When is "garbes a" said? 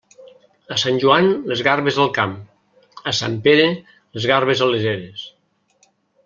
4.33-4.71